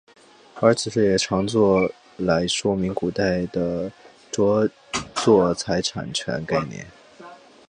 [0.55, 3.91] 而此事也常作来说明古代的
[4.31, 4.67] 着
[5.23, 6.87] 作财产权概念。